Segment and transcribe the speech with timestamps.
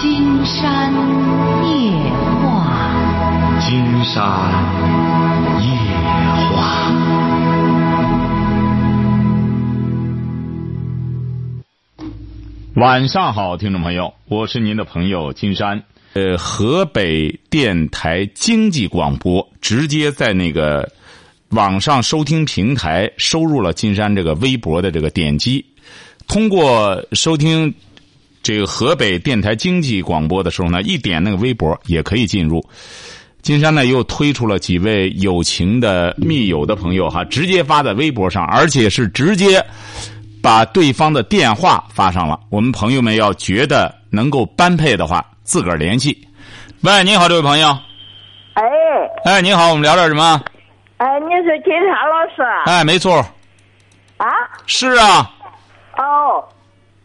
[0.00, 0.90] 金山
[1.68, 1.92] 夜
[2.40, 4.16] 话，金山
[5.60, 5.68] 夜
[6.56, 6.90] 话。
[12.76, 15.82] 晚上好，听众朋友，我是您的朋友金山。
[16.14, 20.90] 呃，河北电台经济广播直接在那个
[21.50, 25.62] 网上收听平台收入了金山这个微博的这个点击，
[26.26, 27.74] 通过收听
[28.42, 32.64] 这个河北电台经济广播的时候呢，一点那个微博也可以进入。
[33.42, 39.64] 金山呢又推出了几位友情的密友的朋友哈，直接发在微博上，而且是直接
[40.42, 42.38] 把对方的电话发上了。
[42.50, 46.16] 我们朋友们要觉得能够般配的话，自个儿联系。
[46.82, 47.68] 喂，你好，这位朋友。
[48.54, 48.62] 哎
[49.24, 50.42] 哎，你好，我们聊点什么？
[50.98, 52.64] 哎，你是金山老师啊？
[52.66, 53.24] 哎，没错，
[54.18, 54.26] 啊？
[54.66, 55.30] 是啊。
[55.96, 56.44] 哦，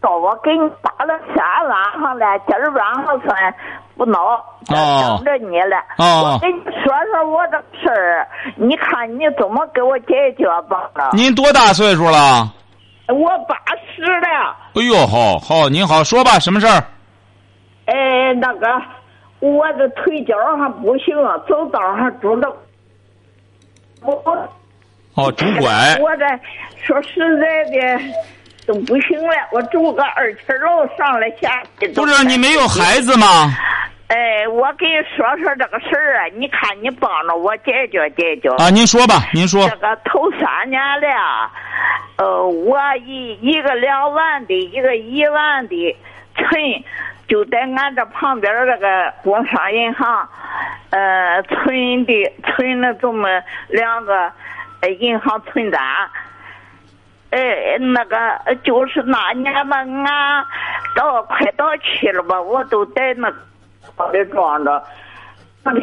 [0.00, 3.54] 到我给你打了下晚上了，今儿晚上算
[3.96, 4.18] 不孬，
[4.68, 5.76] 哦等着你了。
[5.98, 11.10] 哦我跟你说说我的事儿，你看你怎么给我解决吧了？
[11.12, 12.52] 您多大岁数了？
[13.08, 13.56] 我八
[13.94, 16.82] 十了，哎呦，好好，您好，说吧，什么事儿？
[17.86, 18.66] 哎，那个
[19.40, 21.16] 我的腿脚还不行，
[21.48, 22.54] 走道还拄着。
[24.02, 24.12] 我
[25.14, 25.70] 哦，拄拐。
[26.00, 26.26] 我这
[26.84, 28.04] 说实在的
[28.66, 33.26] 都不行了，我住个二七楼，上来下去不是你没有孩子吗？
[34.08, 38.48] 哎，我给你说说这个事儿啊，你看你帮着我解决解决。
[38.56, 39.76] 啊，您说吧，您说这。
[39.78, 41.50] 个头三年了，
[42.16, 45.96] 呃，我一一个两万的，一个一万的
[46.36, 46.84] 存，
[47.26, 50.28] 就在俺这旁边这个工商银行，
[50.90, 53.28] 呃，存的存了这么
[53.68, 54.30] 两个
[54.82, 55.82] 呃银行存单。
[57.36, 60.44] 哎，那个呃就是那年嘛，俺
[60.96, 63.30] 到快到期了吧，我都在那
[63.94, 64.82] 包里装着，
[65.62, 65.80] 那个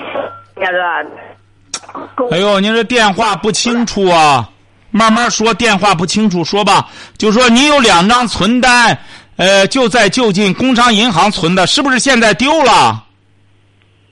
[0.56, 2.28] 那个。
[2.32, 4.50] 哎呦，您这电话不清楚啊，
[4.89, 6.88] 慢慢说，电话不清楚，说吧。
[7.20, 8.98] 就说你有两张存单，
[9.38, 13.04] 呃，就在就近工商银行存的，是不是现在丢了？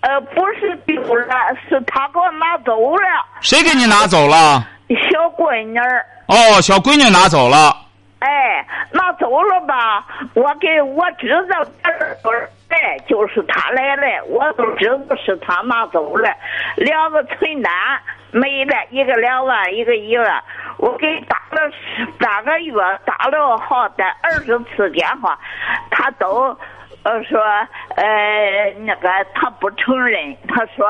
[0.02, 1.36] 呃，不是丢了，
[1.68, 3.04] 是他给我拿走了。
[3.40, 4.68] 谁给你拿走了？
[4.96, 7.75] 小闺女儿，哦，小闺女拿走了。
[8.19, 10.06] 哎，拿走了吧？
[10.35, 11.90] 我给我知道这
[12.29, 16.29] 儿来，就是他来了，我都知道是他拿走了。
[16.75, 17.72] 两个存单
[18.31, 20.44] 没了，一个两万，一个一万。
[20.78, 22.73] 我给打了十半个月，
[23.06, 25.38] 打了好歹二十次电话，
[25.90, 26.58] 他都。
[27.03, 27.41] 呃，说，
[27.96, 30.85] 呃，那个他不承认，他说，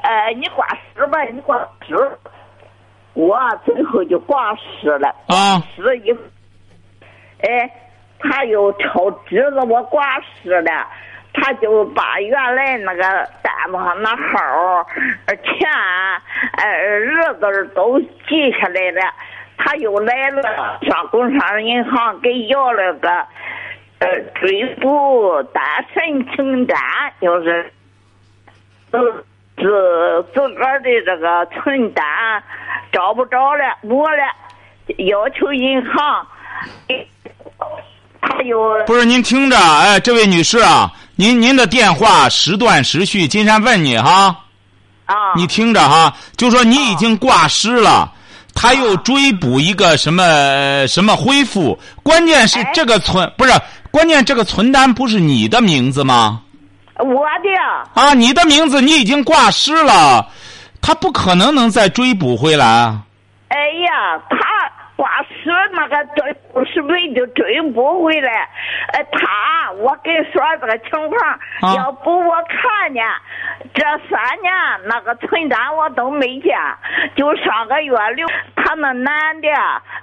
[0.00, 1.94] 呃，你挂失吧，你挂失。
[3.14, 5.62] 我最后就挂失了，啊。
[5.76, 6.12] 失一，
[7.42, 7.70] 哎，
[8.18, 10.86] 他又抽知道我挂失了，
[11.32, 13.02] 他就把原来那个
[13.42, 14.86] 单子上那号儿、
[15.26, 15.68] 呃钱、
[16.56, 19.12] 呃日子都记下来了。
[19.62, 23.10] 他又来了，上工商银行给要了个
[23.98, 26.78] 呃追捕单身清单，
[27.20, 27.70] 就是
[28.90, 29.24] 自
[29.56, 32.42] 自自个儿的这个存单
[32.92, 34.22] 找不着了，没了，
[35.06, 36.26] 要求银行
[36.88, 37.08] 给
[38.20, 44.44] 他又不是您听着，哎，这位女士啊，您您的电话时断时续，金山问你哈，
[45.06, 48.12] 啊，你听着哈，就说你已经挂失了。
[48.52, 53.52] 他又追捕一个什么呃什么恢复，关键是这个存不是
[53.92, 56.42] 关键，这个存单不是你的名字吗？
[56.98, 57.48] 我的
[57.94, 60.28] 啊，你的名字你已经挂失了，
[60.80, 63.02] 他不可能能再追捕回来啊。
[63.48, 64.36] 哎呀，他
[64.96, 65.08] 光
[65.42, 68.48] 说那个追不是为就追不回来。
[68.92, 71.30] 呃，他我跟你说这个情况，
[71.62, 73.04] 啊要不我看见
[73.74, 74.52] 这三年
[74.86, 76.56] 那个存单我都没见，
[77.16, 78.26] 就上个月六，
[78.56, 79.48] 他那男的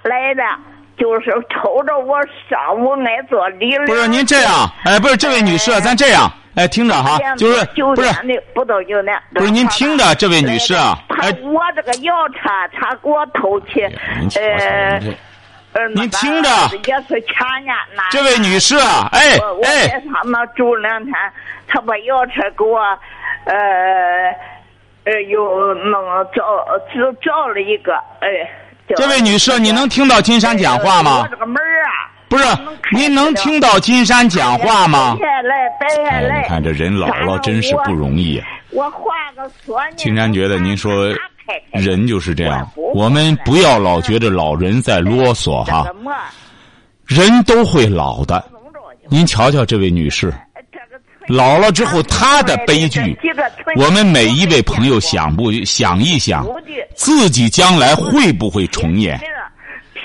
[0.04, 0.60] 来了。
[1.00, 2.18] 就是瞅着我
[2.50, 4.52] 上午挨做理了，不是您这样，
[4.84, 6.28] 哎，不是这位女士，咱这样，
[6.58, 13.84] 哎，听着哈，就是不是不到九点，不是您听着，这位女士啊，哎，我这个摇车，他给我偷去，
[14.36, 15.00] 呃，
[15.74, 16.50] 呃，您听着
[16.86, 18.10] 也是前年那。
[18.10, 21.14] 这位女士啊，哎我我在哎，他那住两天，
[21.68, 22.80] 他把摇车给我，
[23.46, 23.56] 呃，
[25.04, 26.04] 呃，又弄
[26.34, 26.42] 找
[26.92, 28.50] 只找了一个，哎。
[28.96, 31.36] 这位女士，你能听到金山讲话吗我吗这？
[31.36, 32.44] 个门儿啊，不是，
[32.92, 35.18] 您能听到金山讲话吗
[36.10, 38.48] 哎，你看这人老了真是不容易啊。
[38.72, 39.92] 我换个锁呢。
[39.96, 41.08] 金山觉得您说
[41.72, 45.88] 人就是这样，我我们不要老觉得老人在啰嗦哈
[47.06, 48.44] 人都会老的。
[49.10, 50.34] 您瞧瞧这位女士，
[51.30, 53.18] 老了之后她的悲剧，
[53.78, 56.46] 我们每一位朋友想不想一想，
[56.94, 59.18] 自己将来会不会重演？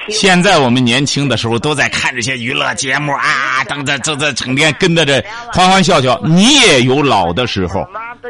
[0.08, 5.22] 现在我们年轻的时候都在看这些娱乐节目啊，等等这这成天跟着这
[5.52, 6.20] 欢欢笑笑。
[6.25, 7.87] 你也有老的时候。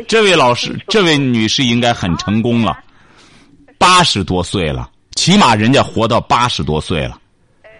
[0.08, 2.78] 这位老师，这位女士应该很成功了，
[3.78, 7.20] 八十多岁了，起码人家活到八十多岁了。
[7.62, 7.70] 呃，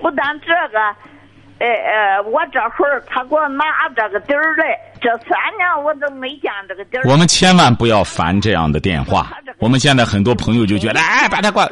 [0.00, 0.78] 不但这个，
[1.58, 3.64] 呃呃，我这会儿他给我拿
[3.94, 7.04] 这个底儿来，这三年我都没见这个底儿。
[7.08, 9.30] 我们千万不要烦这样的电话。
[9.58, 11.66] 我们现在很多朋友就觉得，哎，把他挂。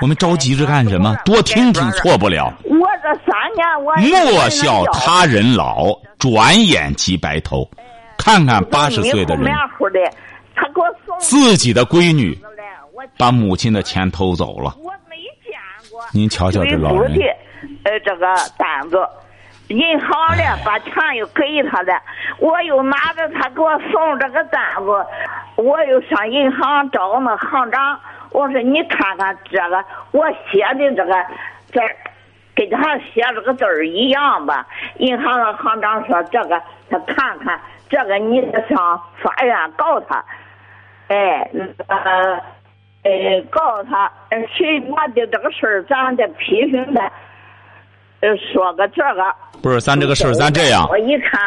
[0.00, 1.16] 我们着急着干什么？
[1.24, 2.52] 多听听错不了。
[2.64, 3.94] 我这三年我。
[3.96, 7.68] 莫笑他人老，转眼即白头。
[8.16, 9.52] 看看八十岁的人，
[11.18, 12.38] 自己的闺女
[13.18, 14.74] 把母亲的钱偷走了。
[14.78, 15.58] 我没见
[15.90, 16.00] 过。
[16.12, 17.18] 您瞧瞧这老人。
[17.84, 18.26] 呃，这个
[18.58, 19.06] 单子，
[19.68, 22.00] 银行的把钱又给他了，
[22.38, 25.06] 我又拿着他给我送这个单子，
[25.56, 28.00] 我又上银行找那行长，
[28.30, 31.14] 我说你看看这个我写的这个
[31.72, 31.96] 字儿，
[32.54, 34.66] 跟他写这个字儿一样吧？
[34.98, 37.60] 银行的行长说这个他看看。
[37.86, 40.24] 这个你得上法院告他，
[41.08, 41.48] 哎，
[41.86, 42.42] 呃，
[43.02, 47.12] 呃，告他，呃谁拿的这个事儿，咱得批评他，
[48.24, 49.22] 呃，说个这个。
[49.60, 50.88] 不是，咱这个事儿，咱这样。
[50.88, 51.38] 我一看，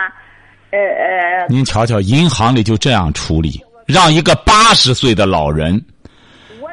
[0.70, 1.48] 呃呃。
[1.50, 5.84] 您瞧瞧，银行里就这样处理，让一个八十岁的老人，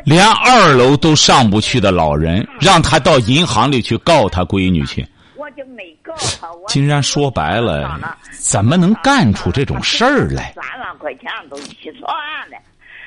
[0.04, 5.06] 连二楼都上不去的老人，让他到银行里去告他闺女去。
[5.36, 6.48] 我就没告他。
[6.68, 7.98] 竟然说白了。
[8.32, 10.52] 怎么能干出这种事儿来？
[10.54, 12.18] 三万块钱都起诉案
[12.50, 12.58] 了，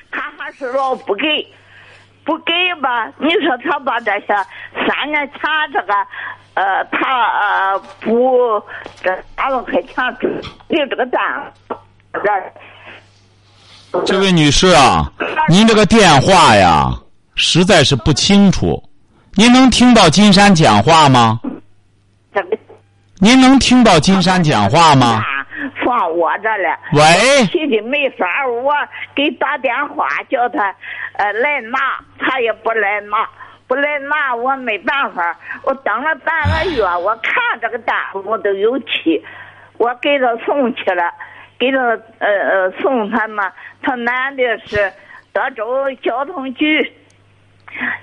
[0.09, 1.25] 他还是说不给，
[2.23, 2.51] 不给
[2.81, 3.05] 吧？
[3.19, 4.27] 你说他把这些
[4.73, 5.41] 三年前
[5.71, 5.93] 这个，
[6.57, 8.59] 呃，他呃不
[9.03, 9.93] 这三万块钱
[10.67, 11.53] 给这个单，
[12.11, 15.05] 这这位女士啊，
[15.49, 16.89] 您这个电话呀，
[17.35, 18.81] 实在是不清楚，
[19.35, 21.39] 您能听到金山讲话吗？
[22.33, 22.57] 这个。
[23.19, 25.21] 您能听到金山讲话吗？
[25.85, 26.75] 放我这了。
[26.93, 27.45] 喂。
[27.47, 28.73] 气的没法我
[29.15, 30.75] 给打电话叫他，
[31.19, 31.77] 呃，来拿，
[32.17, 33.29] 他也不来拿，
[33.67, 35.37] 不来拿，我没办法。
[35.63, 39.21] 我等了半个月，我看这个单我都有气，
[39.77, 41.03] 我给他送去了，
[41.59, 41.77] 给他
[42.19, 43.51] 呃呃送他嘛。
[43.81, 44.91] 他男的是
[45.33, 45.65] 德州
[46.01, 46.81] 交通局，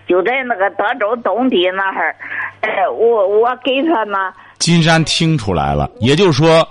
[0.06, 2.14] 就在那个德州东地那儿。
[2.60, 4.32] 哎，我我给他嘛。
[4.58, 6.67] 金山听出来了，也就是说，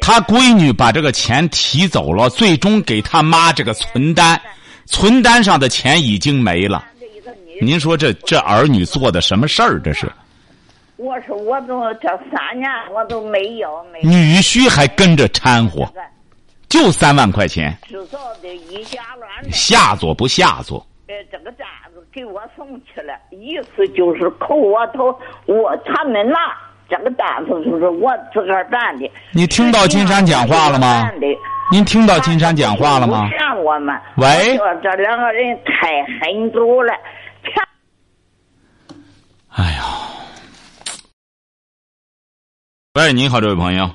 [0.00, 4.40] 他闺女把这个钱提走了，最终给他妈这个存单，
[4.86, 6.84] 存单上的钱已经没了。
[7.60, 9.80] 您说这这儿女做的什么事儿？
[9.80, 10.10] 这是？
[10.96, 14.00] 我说我都这三年我都没有没。
[14.02, 15.90] 女婿还跟着掺和，
[16.68, 17.76] 就三万块钱。
[17.88, 19.28] 制造的一家乱。
[19.50, 20.86] 下作不下作？
[21.06, 26.36] 呃，这个单子给我送去了，意思就是扣我头，我他们拿。
[26.88, 29.08] 这个单子就是我自个儿办的。
[29.32, 31.08] 你听到金山讲话了吗？
[31.70, 33.28] 您听到金山讲话了吗？
[33.28, 33.96] 骗我们。
[34.16, 34.58] 喂。
[34.82, 37.00] 这两个人太狠毒了，骗。
[39.50, 39.84] 哎呀。
[42.94, 43.88] 喂，你好，这位朋友。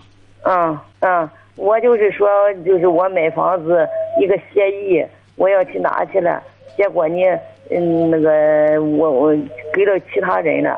[0.44, 2.28] 嗯嗯，我就是说，
[2.66, 3.88] 就是我买房子
[4.22, 6.42] 一个协议，我要去拿去了，
[6.78, 7.22] 结果呢，
[7.70, 9.36] 嗯，那个我我
[9.74, 10.78] 给了其他人了。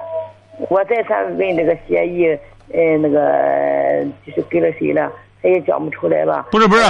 [0.70, 2.26] 我再三问这个协议，
[2.74, 5.12] 呃，那个就是给了谁了，
[5.42, 6.48] 他也讲不出来吧？
[6.52, 6.84] 不是不是，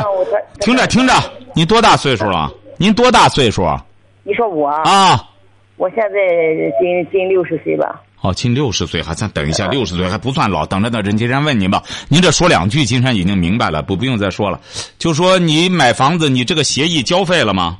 [0.62, 1.14] 听着听着，
[1.54, 2.50] 你多大岁数了？
[2.78, 3.66] 您多大岁数？
[4.24, 5.18] 你说我啊？
[5.78, 6.20] 我现在
[6.80, 8.02] 近近六十岁吧。
[8.20, 10.66] 哦，近六十岁，还咱等一下，六十岁还不算老。
[10.66, 11.84] 等着等，任金山问您吧。
[12.10, 14.60] 您这说两句，金山已经明白了，不不用再说了。
[14.98, 17.78] 就说你买房子，你这个协议交费了吗？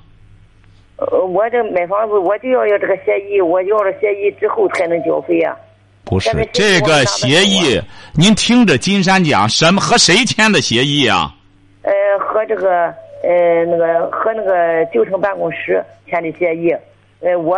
[0.98, 5.56] 呃，我这买房子，我就要要这个协议，我要了协议之后才能交费呀。
[6.04, 7.82] 不是这个协议，
[8.14, 9.82] 您听着金山讲什么？
[9.82, 11.34] 和谁签的协议啊？
[11.82, 12.86] 呃，和这个
[13.24, 16.72] 呃那个和那个旧城办公室签的协议。
[17.20, 17.58] 呃，我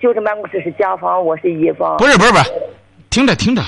[0.00, 1.96] 就是办公室是甲方，我是乙方。
[1.96, 2.52] 不是不是不是，
[3.08, 3.62] 听着听着，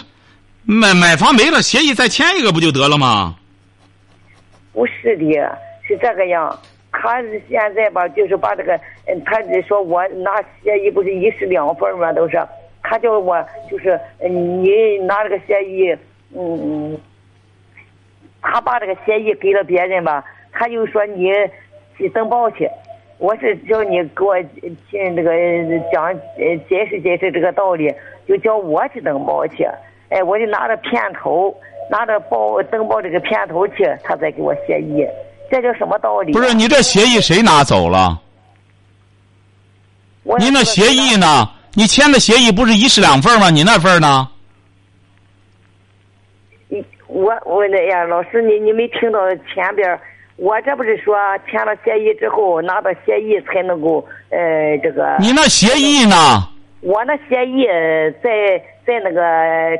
[0.64, 3.36] 买买房没了，协议再签一个不就得了吗？
[4.72, 6.58] 不是的，是这个样。
[6.92, 12.12] 他现在吧，就是把这个，嗯，他说我拿协议不是一式两份吗？
[12.12, 12.38] 都是。
[12.82, 15.96] 他叫我就是，你拿这个协议，
[16.36, 16.98] 嗯，
[18.42, 21.30] 他把这个协议给了别人吧，他就说你
[21.96, 22.68] 去登报去。
[23.20, 24.34] 我是叫你给我
[24.90, 25.30] 进这个
[25.92, 27.94] 讲，呃，解释解释这个道理，
[28.26, 29.68] 就叫我去登报去。
[30.08, 31.54] 哎，我就拿着片头，
[31.90, 35.06] 拿着报登报这个片头去，他再给我协议，
[35.50, 36.32] 这叫什么道理？
[36.32, 38.18] 不是你这协议谁拿走了？
[40.22, 41.46] 我您那协议呢？
[41.74, 43.50] 你签的协议不是一式两份吗？
[43.50, 44.28] 你那份呢？
[46.68, 49.20] 你我我那呀，老师，你你没听到
[49.54, 50.00] 前边？
[50.40, 51.14] 我这不是说
[51.50, 55.16] 签了协议之后，拿到协议才能够呃这个。
[55.20, 56.16] 你那协议呢？
[56.80, 57.66] 我那协议
[58.22, 59.20] 在在那个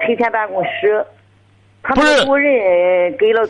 [0.04, 1.02] 拆迁办公室，
[1.82, 3.48] 他不是们主任给了，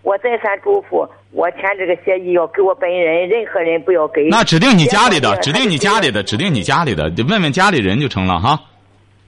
[0.00, 4.26] 我再三嘱咐，我签这个协议要给我本人，任何人不要给。
[4.30, 8.58] 那指定你家里的，指定你家里的，指定你家里的，得问问家里人就成了哈，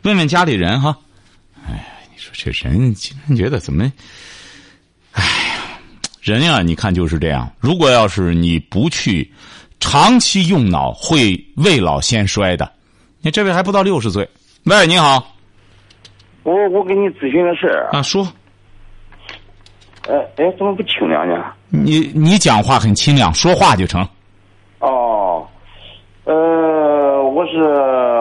[0.05, 0.97] 问问家里人哈。
[1.69, 3.85] 哎呀，你说这人经常觉得怎么？
[6.29, 7.51] 人呀，你看就是这样。
[7.59, 9.33] 如果要是你不去
[9.81, 12.71] 长期用脑，会未老先衰的。
[13.23, 14.29] 你这位还不到六十岁，
[14.65, 15.35] 喂，你好
[16.43, 18.23] 我我给你咨询个事儿，啊，说
[20.09, 21.45] 哎，哎，怎么不清亮呢？
[21.71, 24.07] 你你讲话很清亮，说话就成。
[24.81, 25.47] 哦，
[26.25, 27.63] 呃，我是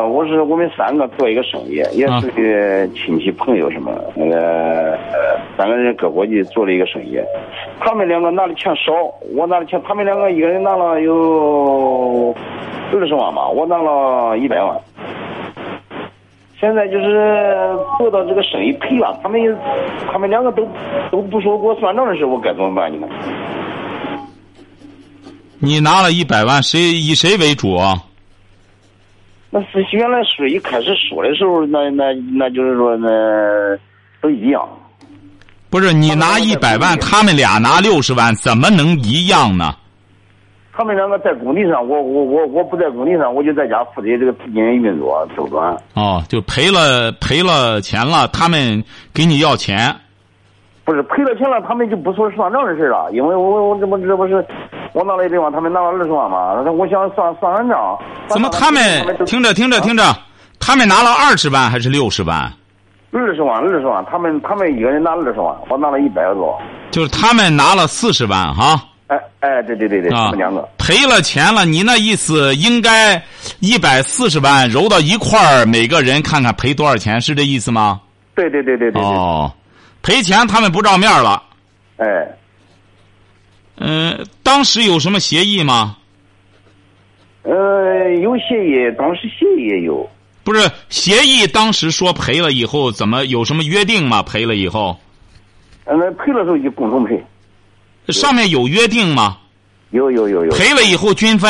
[0.10, 7.20] 我是我们三个做一个生意，也啊属于亲戚朋友什么，那个呃三个人各伙去做了一个生意，
[7.80, 8.94] 他们两个拿的钱少，
[9.36, 12.36] 我拿的钱，他们两个一个人拿了有
[12.92, 14.78] 二十万吧，我拿了一百万。
[16.60, 19.56] 现在就是做到这个生意赔了，他们也
[20.12, 20.68] 他们两个都
[21.12, 22.92] 都不说给我算账的事，我该怎么办？
[22.92, 23.08] 你们？
[25.60, 27.96] 你拿了一百万，谁以谁为主啊？
[29.58, 33.10] 那是原来是一开始说的时候，那那那就是说那
[34.22, 34.68] 都一样。
[35.70, 39.74] 不是你拿一百万，他们俩拿六十万，怎么能一样呢？
[40.74, 45.76] 他们两个在工地上，我我我我不在工地上，我就在家负责这个资金运作周转。
[45.96, 48.84] 哦，就赔了赔了钱了，他们
[49.14, 49.94] 给你要钱。
[50.86, 54.46] 不是赔了钱了，他们就不说算账的事了，因为我我这不这不是
[54.98, 57.96] 我拿了一百万，他们拿了二十万嘛，那我想算算算账。
[58.28, 58.82] 怎么他们
[59.28, 60.04] 听着听着听着，
[60.60, 62.52] 他们拿了二十万还是六十万？
[63.12, 66.60] 二十万二十万，他们他们一个人拿二十万，我拿了一百多。
[66.90, 71.64] 就是他们拿了四十万哈哎哎，对对对对，他啊们两个。，赔了钱了。
[71.64, 73.22] 你那意思应该
[73.60, 78.02] 一百四十万揉到一块儿，每个人看看赔多少钱，是这意思吗？
[78.34, 79.04] 对对对对对对。
[79.04, 79.52] 哦，
[80.02, 81.44] 赔钱他们不照面了。
[81.98, 82.28] 哎，
[83.80, 85.98] 嗯、当时有什么协议吗？
[87.44, 90.08] 呃，有协议，当时协议也有。
[90.44, 94.24] 不是协议，当时说赔了以后怎么有什么约定吗？
[94.24, 94.98] 赔了以后，
[95.86, 97.22] 呃，那赔了时候就共同赔，
[98.08, 99.38] 上面有约定吗？
[99.92, 100.52] 有有有有。
[100.52, 101.50] 赔了以后均分，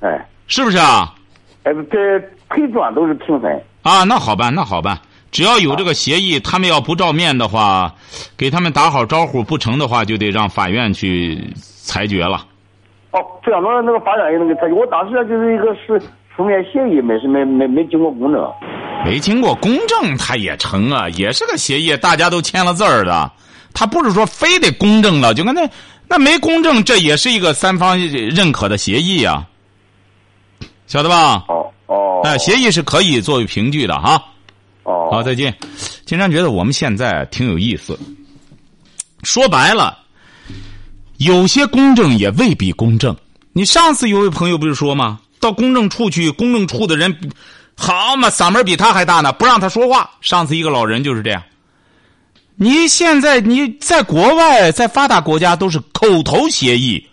[0.00, 1.14] 哎，是不是啊？
[1.62, 2.18] 哎，这
[2.50, 3.60] 赔赚都是平分。
[3.82, 5.00] 啊，那好办，那好办。
[5.32, 7.94] 只要有这个协议，他们要不照面的话，
[8.36, 12.46] 给他们打好招呼，不成的话就得让法院去裁决了。
[13.12, 14.74] 哦，这样的那个法院也能给裁决。
[14.74, 15.98] 我当时就是一个是
[16.36, 18.46] 书面协议，没是没没没经过公证。
[19.06, 23.32] 没经过公证，他也成啊，也是个协议，大家都签了字儿的。
[23.72, 25.66] 他不是说非得公证了，就跟那
[26.08, 29.46] 那没公证，这也是一个三方认可的协议啊，
[30.86, 31.42] 晓得吧？
[31.48, 32.20] 哦哦。
[32.22, 34.22] 哎，协议是可以作为凭据的哈。
[35.12, 35.54] 好，再见。
[36.06, 37.98] 经常觉得我们现在挺有意思。
[39.22, 39.98] 说白了，
[41.18, 43.14] 有些公证也未必公正。
[43.52, 45.20] 你上次有位朋友不是说吗？
[45.38, 47.14] 到公证处去，公证处的人
[47.76, 50.08] 好嘛，嗓门比他还大呢，不让他说话。
[50.22, 51.42] 上次一个老人就是这样。
[52.56, 57.06] 你现在你在国外，在发达国家都是口头协议，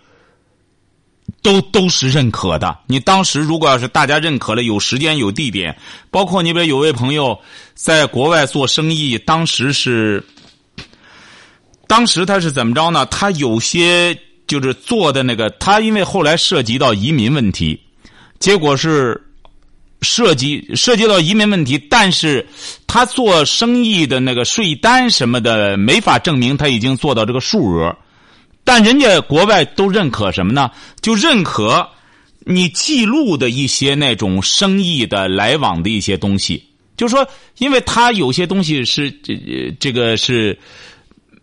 [1.42, 2.78] 都都是认可的。
[2.88, 5.78] 你当时如果要是大家认可了，有时间有地点，
[6.12, 7.40] 包括你比如有位朋友
[7.74, 10.24] 在国外做生意，当时是，
[11.88, 13.06] 当时他是怎么着呢？
[13.06, 14.18] 他有些
[14.48, 17.80] 就是做的那个，他因为后来涉及到移民问题，
[18.40, 19.22] 结果是
[20.02, 22.48] 涉及涉及到移民问题，但是
[22.88, 27.96] 他做生意的那个税单什么的没法证明他已经做到这个数额。
[28.64, 30.70] 但人家国外都认可什么呢？
[31.02, 31.90] 就认可
[32.46, 36.64] 你记录的一些那种生意的来往的一些东西。
[36.96, 37.26] 就说，
[37.60, 40.60] 因为他有些东西是这这个是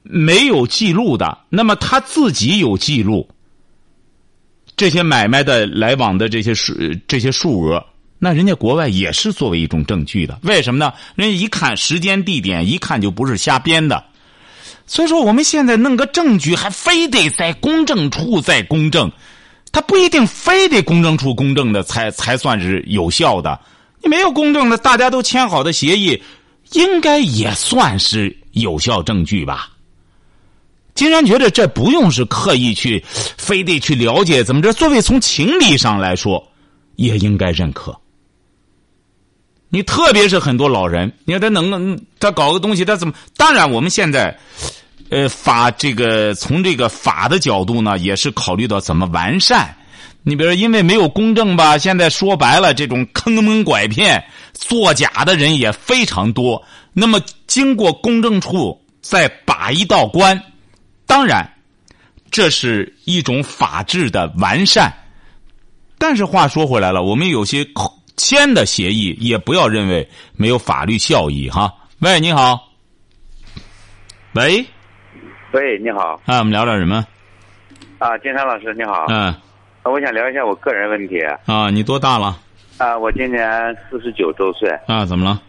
[0.03, 3.27] 没有记录的，那么他自己有记录
[4.77, 6.75] 这些买卖的来往的这些数
[7.09, 7.83] 这些数额，
[8.19, 10.39] 那人家国外也是作为一种证据的。
[10.43, 10.93] 为什么呢？
[11.15, 14.05] 人家一看时间地点，一看就不是瞎编的。
[14.87, 19.11] 所以说，我们现在弄个证据，还非得在公证处再公证，
[19.73, 23.61] 他不一定非得公证处公证的才才算是有效的。
[24.03, 26.23] 你没有公证的，大家都签好的协议，
[26.73, 29.71] 应该也算是有效证据吧。
[30.95, 33.05] 金山觉得这不用是刻意去，
[33.37, 34.73] 非得去了解怎么着。
[34.73, 36.43] 作为从情理上来说，
[36.95, 37.95] 也应该认可。
[39.77, 43.13] 你特别是很多老人，你看他能他搞个东西，他怎么？
[43.37, 44.35] 当然，我们现在，
[45.11, 49.77] 呃，法这个从这个法的角度呢，也是考虑到怎么完善。
[50.23, 56.65] 你比如说，因为没有公证吧，现在说白了，这种坑蒙拐骗、作假的人也非常多。
[56.95, 60.43] 那么，经过公证处再把一道关。
[61.05, 61.47] 当然，
[62.31, 64.91] 这是一种法治的完善。
[65.99, 67.63] 但是话说回来了，我们有些
[68.17, 71.73] 签的协议，也不要认为没有法律效益哈。
[72.01, 72.59] 喂，你好。
[74.35, 74.65] 喂。
[75.53, 76.21] 喂，你好。
[76.27, 77.07] 啊，我们聊点什么？
[77.99, 79.07] 啊，金山老师，你好。
[79.09, 79.35] 嗯。
[79.85, 81.21] 我想聊一下我个人问题。
[81.47, 82.37] 啊，你多大了？
[82.79, 84.69] 啊，我今年四十九周岁。
[84.87, 85.41] 啊，怎么了？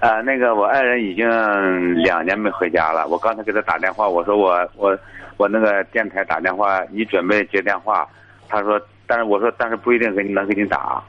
[0.00, 3.06] 啊，那个我爱人已经两年没回家了。
[3.08, 4.96] 我刚才给他打电话，我说我我
[5.36, 8.08] 我那个电台打电话，你准备接电话？
[8.48, 11.02] 他说，但是我说，但是不一定给你能给你打。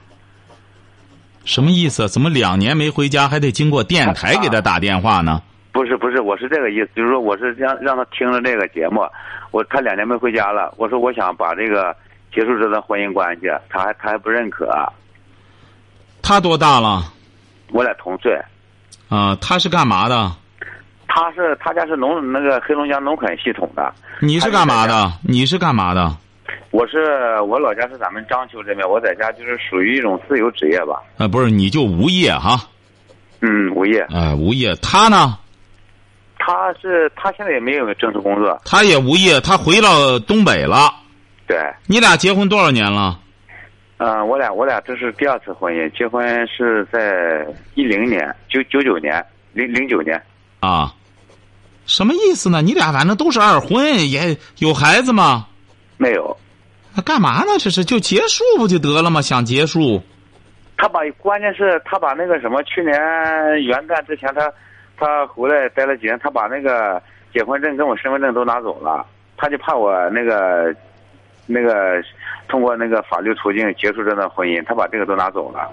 [1.50, 2.08] 什么意思？
[2.08, 5.42] 怎么两年没回家，还得经过电台给他打电话呢？
[5.72, 9.02] 不是不是，我是这个意思，就是说我是让让他听了这个节目，
[9.50, 11.96] 我他两年没回家了，我说我想把这个
[12.32, 14.70] 结束这段婚姻关系，他还他还不认可。
[16.22, 17.02] 他多大了？
[17.72, 18.40] 我俩同岁。
[19.10, 20.32] 啊，他是干嘛的？
[21.08, 23.92] 他是他家是农那个黑龙江农垦系统的。
[24.20, 25.12] 你是干嘛的？
[25.24, 26.16] 你是干嘛的？
[26.72, 31.02] 我是我老家是咱们章丘这边，我在家就是属于一种自由职业吧。
[31.18, 32.60] 啊，不是，你就无业哈。
[33.42, 34.02] 嗯，无业。
[34.10, 34.76] 哎，无业。
[34.76, 35.38] 他呢？
[36.38, 38.60] 他是他现在也没有正式工作。
[38.66, 40.94] 他也无业，他回到东北了。
[41.48, 41.58] 对。
[41.86, 43.20] 你俩结婚多少年了？
[43.98, 50.22] 嗯，我俩我俩这是第二次婚姻，结婚是在一零年，九九九年，零零九年。
[50.62, 50.94] 啊，
[51.86, 52.62] 什么意思呢？
[52.62, 55.48] 你俩反正都是二婚，也有孩子吗？
[56.00, 56.36] 没有。
[56.96, 57.60] 那干嘛呢？
[57.60, 59.22] 这是就结束不就得了吗？
[59.22, 60.02] 想结束？
[60.76, 62.94] 他把关键是他把那个什么，去年
[63.64, 64.52] 元旦之前，他
[64.98, 67.00] 他回来待了几天，他把那个
[67.32, 69.06] 结婚证跟我身份证都拿走了，
[69.38, 70.74] 他就怕我那个。
[71.52, 72.00] 那个
[72.48, 75.68] 通过那个法律途径结束这段婚姻，他把这个都拿走了。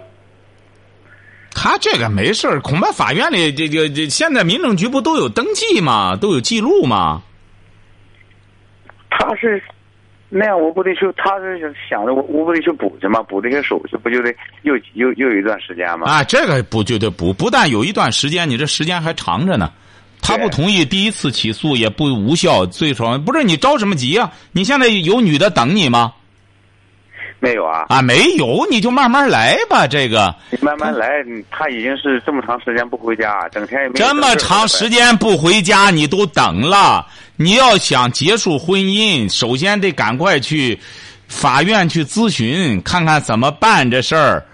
[1.51, 6.17] 他这个没事恐怕法院里这个这现在民政局不都有登记吗？
[6.19, 7.21] 都有记录吗？
[9.11, 9.63] 他是
[10.29, 13.23] 那样，我不得去，他是想着我我不得去补去吗？
[13.23, 16.11] 补这些手续不就得又又又有一段时间吗？
[16.11, 17.33] 啊，这个不就得补？
[17.33, 19.71] 不但有一段时间，你这时间还长着呢。
[20.21, 24.33] 他不同意第一次起诉也不无效，最少不是你着什么急啊？
[24.51, 26.13] 你现在有女的等你吗？
[27.47, 27.87] 没有啊。
[27.89, 29.87] 啊，没有，你就慢慢来吧。
[29.87, 31.09] 这个你慢慢来，
[31.51, 37.07] 他已经是这么长时间不回家，整天也没这么长时间不回家，你都等了。
[37.37, 40.79] 你要想结束婚姻，首先得赶快去
[41.29, 44.45] 法院去咨询，看看怎么办这事儿。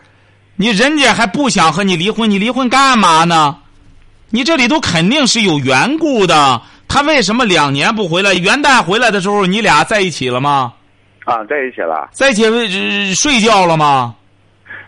[0.56, 3.56] 你人家还不想和你离婚，你离婚干嘛呢？
[4.30, 8.34] 你这里头肯定是有缘故的，他为什么两年不回来？
[8.34, 10.72] 元旦回来的时候，你俩在一起了吗？
[11.24, 12.08] 啊，在一起了。
[12.12, 14.14] 在一起睡觉了吗？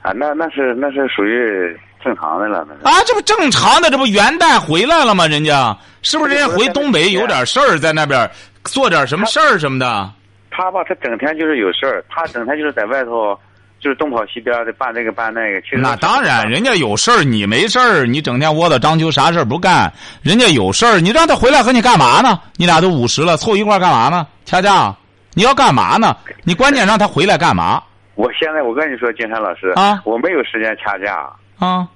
[0.03, 2.67] 啊，那那是那是属于正常的了。
[2.83, 5.27] 啊，这不正常的，这不元旦回来了吗？
[5.27, 8.31] 人家是不是人家回东北有点事儿，在那边
[8.65, 10.11] 做点什么事儿什么的？
[10.51, 13.39] 他吧，他整天就是有事儿，他整天就是在外头。
[13.81, 19.93] 就是东跑西颠的办这个办那个，其实那当然，人家有事儿，你没事儿，你整天窝到章丘，啥事儿不干。
[20.23, 22.41] 人家有事儿，你让他回来和你干嘛呢？
[22.57, 24.27] 你俩都五十了，凑一块干嘛呢？
[24.47, 24.95] 掐架？
[25.35, 26.17] 你要干嘛呢？
[26.45, 27.83] 你关键让他回来干嘛？
[28.15, 31.87] 我现在我跟你说，金山老师啊，我没有时间掐架啊，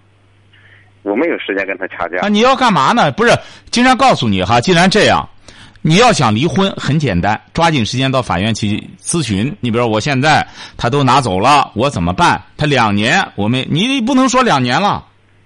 [1.02, 2.28] 我没有时间跟他掐架啊。
[2.28, 3.10] 你要干嘛呢？
[3.12, 3.36] 不是，
[3.70, 5.28] 金山告诉你哈，既然这样。
[5.80, 9.56] 你要想离婚很简单，抓紧时间到法院去咨询。
[9.60, 10.46] 你比如我现在
[10.76, 12.42] 他都拿走了，我怎么办？
[12.56, 15.04] 他两年，我们你不能说两年了，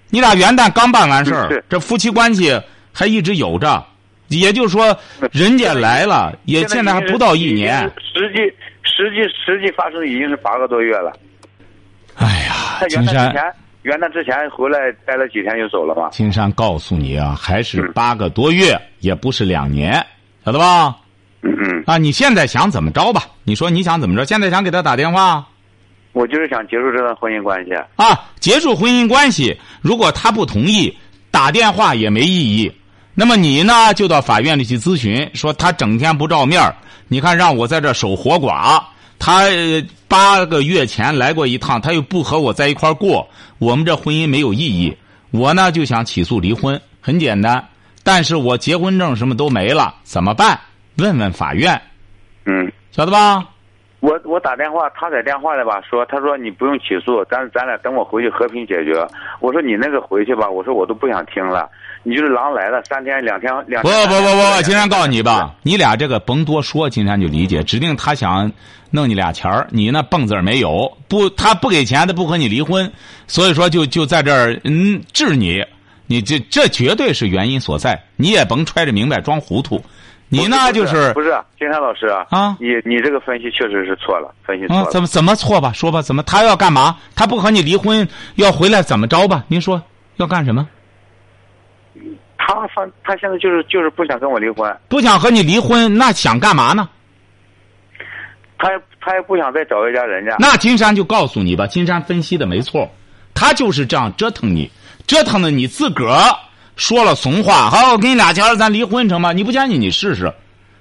[0.09, 2.59] 你俩元旦刚办完事儿，这夫妻关系
[2.91, 3.85] 还一直有着，
[4.29, 4.97] 也就是说，
[5.31, 7.81] 人家来了也现在还不到一年。
[8.13, 8.39] 实际
[8.83, 11.13] 实际实际发生已经是八个多月了。
[12.15, 13.33] 哎呀，金山，
[13.83, 16.09] 元旦之前回来待了几天就走了吗？
[16.11, 19.93] 金山告诉你啊，还是八个多月，也不是两年。
[20.45, 20.95] 晓得吧？
[21.41, 21.83] 嗯嗯。
[21.85, 23.23] 啊，你现在想怎么着吧？
[23.43, 24.25] 你说你想怎么着？
[24.25, 25.45] 现在想给他打电话？
[26.11, 27.73] 我就是想结束这段婚姻关系。
[27.95, 30.95] 啊，结束婚姻关系，如果他不同意，
[31.31, 32.71] 打电话也没意义。
[33.15, 36.61] 那么你呢，就到法院里去咨询，说他整天不照面
[37.07, 38.81] 你看让我在这守活寡。
[39.19, 39.43] 他
[40.07, 43.27] 八个月前来过一趟，他又不和我在一块过，
[43.59, 44.97] 我们这婚姻没有意义。
[45.31, 47.63] 我呢就想起诉离婚，很简单。
[48.03, 50.59] 但是我结婚证什么都没了，怎么办？
[50.97, 51.81] 问问法院，
[52.45, 53.45] 嗯，晓得吧？
[54.01, 59.07] 我我打电话，他在电话里吧说，他说你不用起诉，但是咱俩等我回去和平解决。
[59.39, 61.69] 我说你那个回去吧，我说我都不想听了，
[62.03, 64.07] 你就是狼来了，三天两天两不天。
[64.07, 68.51] 不不不，金山告诉你吧，你俩这个甭多说，金山就理解，指定他想
[68.91, 72.91] 弄你俩钱儿，你那蹦字儿没有，不，他不给钱，他不和你离婚，
[73.25, 75.65] 所以说就就在这儿嗯治你，
[76.05, 79.81] 你这这绝对是原因所在，你也甭揣着明白装糊涂，
[80.27, 85.71] 你呢不就是不是金山老师啊啊你你这个分析确实是错了，分析错了。，啊怎么怎么错吧？
[85.71, 86.97] 说吧，怎么他要干嘛？
[87.15, 89.45] 他不和你离婚，要回来怎么着吧？
[89.47, 89.81] 您说
[90.17, 90.67] 要干什么？
[92.45, 96.89] 他反他现在就是就是不想跟我离婚，不想和你离婚，那想干嘛呢？
[98.57, 100.35] 他也他也不想再找一家人家。
[100.39, 102.91] 那金山就告诉你吧，金山分析的没错，
[103.33, 104.69] 他就是这样折腾你，
[105.07, 106.35] 折腾的你自个儿
[106.75, 107.69] 说了怂话。
[107.69, 109.31] 好，我给你俩钱儿，咱离婚成吗？
[109.31, 110.33] 你不相信，你试试。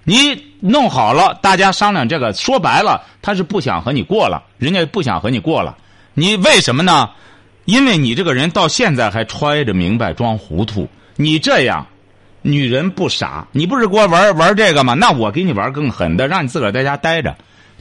[0.04, 2.32] 你弄好了，大家商量这个。
[2.32, 5.76] 说白了，他是不想和你过了，人家不想和你过了。
[6.14, 7.10] 你为什么呢？
[7.66, 10.88] 因为你这个人到现在还揣着明白装糊涂。
[11.16, 11.86] 你这样，
[12.42, 14.94] 女人不傻，你不是给我玩玩这个吗？
[14.94, 17.34] 那我给你玩更狠的，让你自个儿在家待着。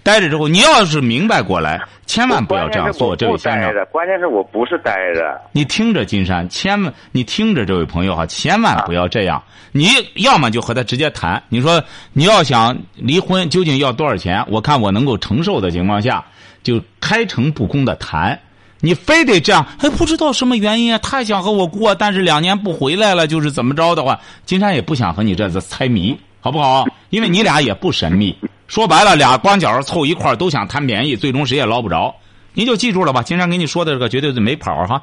[0.03, 3.71] 待着之后，你要是明白过来，千万不要这样做，这位先生。
[3.91, 5.39] 关键是我不是待着。
[5.51, 9.43] 你听着，金山，千万你听着，这位朋友哈，千万不要这样。
[9.71, 14.43] 你要么就和他直接谈，你说你要想离婚，究竟要多少钱？
[14.47, 16.25] 我看我能够承受的情况下，
[16.63, 18.39] 就开诚布公的谈。
[18.81, 20.97] 你非得这样，还，不知道什么原因啊？
[21.03, 26.85] 他想和我过，但是两年不回来了，就是怎么着的话，金山也不想和你这次猜谜，好不好？
[27.11, 28.35] 因为你俩也不神秘。
[28.67, 32.13] 说白了，俩光脚凑一块儿都想贪便宜，最终谁也捞不着。
[32.53, 35.01] 您就记住了吧，金山给你说的这个绝对是没跑哈。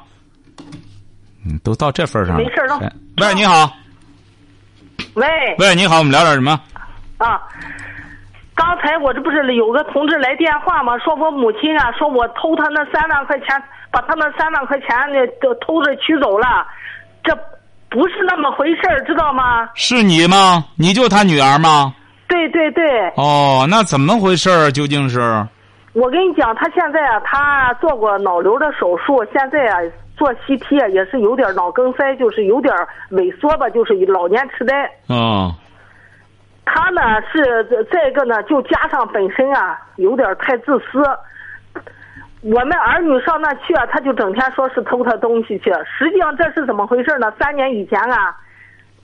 [1.45, 2.43] 嗯，都到这份上了。
[2.43, 3.71] 没事了哎喂，你好，
[5.13, 6.59] 喂，喂，你好，我们聊点什么？
[7.17, 7.39] 啊，
[8.59, 10.97] 刚才我这不是有个同志来电话吗？
[10.99, 13.47] 说我母亲啊，说我偷他那三万块钱，
[13.89, 16.67] 把他那三万块钱呢都偷着取走了，
[17.23, 17.33] 这
[17.89, 19.69] 不是那么回事儿，知道吗？
[19.75, 20.65] 是你吗？
[20.77, 21.95] 你就他女儿吗？
[22.27, 22.83] 对对对，
[23.15, 24.69] 哦，那怎么回事儿？
[24.69, 25.19] 究竟是？
[25.93, 29.77] 我跟你讲，他现在啊，他做过脑瘤的手术，现在啊
[30.17, 32.73] 做 CT 啊也是有点脑梗塞，就是有点
[33.11, 34.75] 萎缩吧，就是老年痴呆。
[35.07, 35.55] 哦，
[36.71, 37.01] 他呢
[37.31, 41.03] 是再一个呢，就加上本身啊有点太自私。
[42.41, 47.33] 我们儿女上那去啊，他就整天说是偷他东西去，实际上这是怎么回事呢？
[47.39, 48.35] 三年以前啊，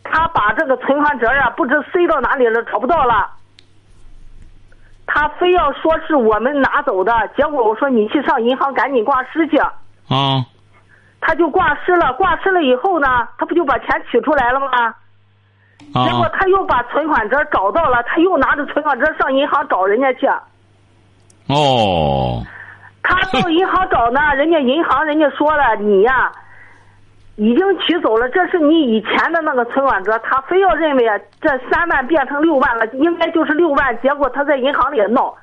[0.04, 3.32] 他把这个存款折啊不知塞到哪里了，找不到了。
[5.08, 10.46] 他非要说是我们拿走的，结果我说你去上银行赶紧挂失去，啊，
[11.20, 12.14] 他就挂失了。
[12.14, 14.68] 挂失了以后呢，他不就把钱取出来了吗？
[15.80, 20.28] 结果啊，他又把存款折找到了，他又拿着存款折上银行找人家去。
[21.48, 22.42] 哦，
[23.04, 26.32] 他到银行找呢，人家银行人家说了，你呀、
[27.36, 35.34] 已经取走了，这是你以前的那个存款折，他非要认为啊这三万变成六万了，应该就是六万，结果他在银行里闹，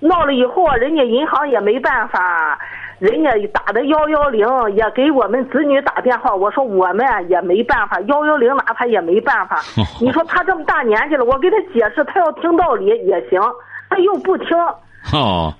[0.00, 2.58] 闹了以后啊，人家银行也没办法，
[2.98, 9.60] 人家打的幺幺零也给我们子女打电话，我说我们啊也没办法，幺幺零拿他也没办法，
[10.00, 13.40] 你说他这么大年纪了，我给他解释，他要听道理也行，
[13.88, 14.48] 他又不听。
[15.12, 15.54] 哦，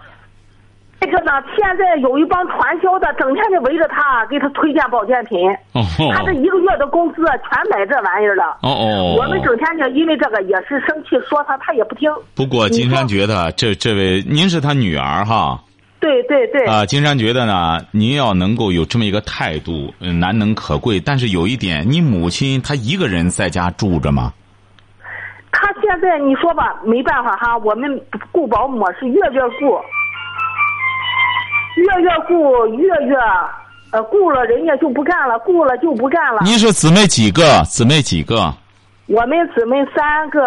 [1.00, 5.48] 这个呢，现在有一帮传销的，整天就围着他，给他推荐保健品。
[5.74, 8.58] 哦，他这一个月的工资啊全买这玩意儿了。
[8.62, 12.10] 哦哦，我们整天就因为这个也是生气，说他他也不听。
[12.34, 15.60] 不过金山觉得这这位您是他女儿哈
[16.00, 21.00] 对对对，啊，金山觉得呢，您要能够有这么一个态度，嗯难能可贵。
[21.00, 24.32] 但是有一点，你母亲她一个人在家住着吗？
[25.50, 29.80] 她现在你说吧，没办法哈，我们雇保姆是月月雇，
[31.76, 33.16] 月月雇，月月
[33.90, 36.42] 呃雇了人家就不干了，雇了就不干了。
[36.44, 37.62] 您是姊妹几个？
[37.64, 38.54] 姊妹几个？
[39.06, 40.46] 我们姊妹三个，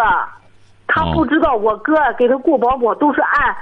[0.86, 3.54] 他哦不知道我哥给他雇保姆都是按，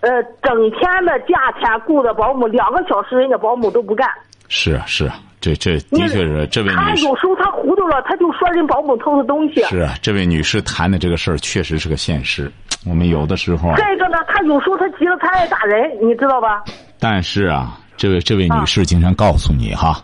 [0.00, 4.08] 呃，整天的价钱雇的保姆，两个小时人家保姆都不干。
[4.48, 9.62] 是啊是啊，这这的确是这位他女士有时候她糊涂了，她就说人保姆偷的东西。
[9.64, 12.50] 是啊，这位女士谈的这个事儿确实是个现实。
[12.84, 16.64] 我们有的时候啊，再一个呢，她有时候她急了，她爱打人，你知道吧？
[16.98, 20.02] 但是啊，这位这位女士经常告诉你哈，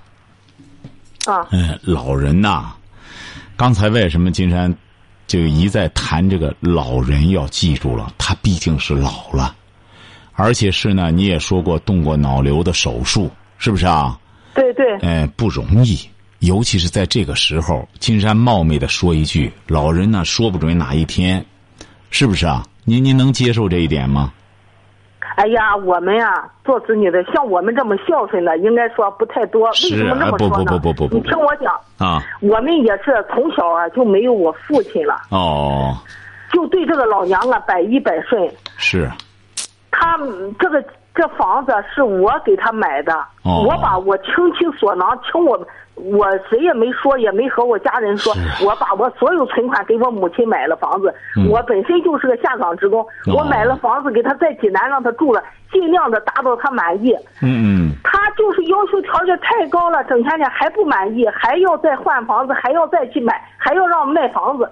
[1.26, 2.72] 啊，嗯，老人呐、
[3.56, 4.72] 刚才为什么金山
[5.26, 9.54] 就一再谈这个老人要记住了，他毕竟是老了，
[10.36, 14.18] 而且是呢，你也说过动过脑瘤的手术，是不是啊？
[14.54, 15.98] 对对，哎，不容易。
[16.40, 21.44] 尤其是在这个时候，金山冒昧的说一句：老人呢，说不准哪一天，
[22.10, 22.62] 是不是啊？
[22.84, 24.32] 您您能接受这一点吗？
[25.36, 29.68] 哎呀，我们呀，做子女的，像我们这么孝顺的，应该说不太多。
[29.68, 30.64] 为什么这么说呢？
[30.64, 35.96] 不不不不不你听我讲，啊，我们也是从小啊就没有我父亲了，哦，
[36.52, 38.50] 就对这个老娘啊百依百顺。
[38.76, 39.10] 是，
[39.98, 45.58] 他嗯这个这房子是我给他买的，哦我把我倾其所能，请我
[45.94, 48.34] 我谁也没说，也没和我家人说，
[48.66, 51.14] 我把我所有存款给我母亲买了房子。
[51.38, 53.04] 嗯我本身就是个下岗职工，
[53.34, 57.16] 我买了房子给他在济南让他住了，尽量的达到他满意。
[57.40, 64.70] 嗯嗯，他就是要求条件太高了，整天的还不满意，还要再换房子，还要再去买，还要让卖房子。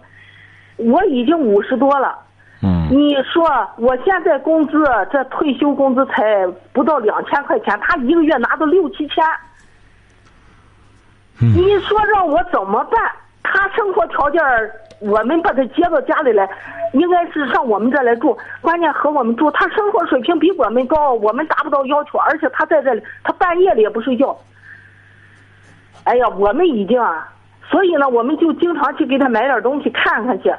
[0.76, 2.18] 我已经五十多了。
[2.64, 3.46] 嗯，你说
[3.76, 9.22] 我现在工资，这退休工资才不到两千块钱，他一个月拿到六七千。
[11.38, 12.98] 你说让我怎么办？
[13.42, 14.40] 他生活条件，
[15.00, 16.48] 我们把他接到家里来，
[16.94, 18.34] 应该是上我们这来住。
[18.62, 24.34] 关键和我们住，他生活水平比我们高，我们达不到要求，而且他在这里，他半夜里也不睡觉。
[26.04, 27.28] 哎呀，我们已经啊，
[27.68, 30.50] 所以呢，我们就经常去给他买点东西看看去。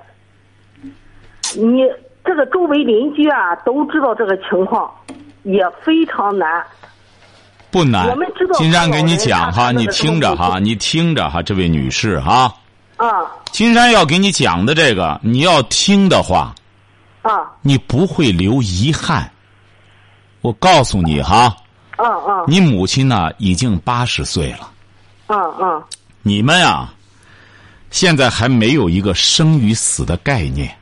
[1.56, 1.84] 你
[2.24, 4.90] 这个周围邻居啊都知道这个情况，
[5.44, 6.64] 也非常难。
[7.72, 8.58] 不难我们知道。
[8.58, 12.54] 金山给你讲哈，你听着哈，你听着哈，这位女士哈，
[12.96, 13.08] 啊
[13.52, 16.54] 金山要给你讲的这个，你要听的话，
[17.22, 19.30] 啊你不会留遗憾。
[20.42, 21.56] 我告诉你哈，
[21.98, 24.72] 嗯嗯你母亲呢已经八十岁了，
[25.28, 25.84] 嗯嗯！
[26.22, 26.88] 你们呀，
[27.92, 30.74] 现在还没有一个生与死的概念。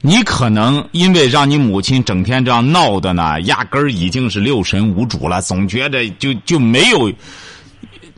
[0.00, 7.12] 你可能因为让你母亲整天这样闹的呢，压根儿已经是六神无主了，总觉得就就没有，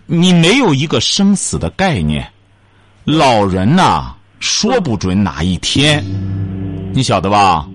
[0.07, 2.27] 你没有一个生死的概念。
[3.05, 6.05] 老人呐，说不准哪一天，
[6.93, 7.67] 你晓得吧？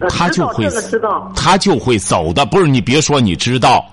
[0.00, 0.68] 呃他就会
[1.34, 2.44] 他就会走的。
[2.44, 3.84] 不是你别说你知道，